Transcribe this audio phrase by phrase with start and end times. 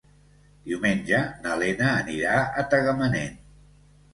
[0.69, 3.37] Diumenge na Lena anirà a Tagamanent.